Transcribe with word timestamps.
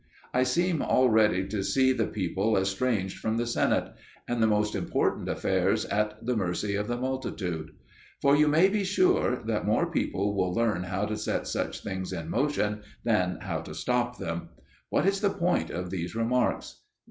I 0.33 0.41
seem 0.41 0.81
already 0.81 1.47
to 1.49 1.63
see 1.63 1.93
the 1.93 2.07
people 2.07 2.57
estranged 2.57 3.19
from 3.19 3.37
the 3.37 3.45
Senate, 3.45 3.93
and 4.27 4.41
the 4.41 4.47
most 4.47 4.73
important 4.73 5.29
affairs 5.29 5.85
at 5.85 6.25
the 6.25 6.35
mercy 6.35 6.73
of 6.75 6.87
the 6.87 6.97
multitude. 6.97 7.69
For 8.19 8.35
you 8.35 8.47
may 8.47 8.67
be 8.67 8.83
sure 8.83 9.43
that 9.45 9.67
more 9.67 9.91
people 9.91 10.35
will 10.35 10.55
learn 10.55 10.85
how 10.85 11.05
to 11.05 11.15
set 11.15 11.45
such 11.47 11.83
things 11.83 12.11
in 12.13 12.31
motion 12.31 12.81
than 13.03 13.37
how 13.41 13.59
to 13.61 13.75
stop 13.75 14.17
them. 14.17 14.49
What 14.89 15.05
is 15.05 15.21
the 15.21 15.29
point 15.29 15.69
of 15.69 15.91
these 15.91 16.15
remarks? 16.15 16.81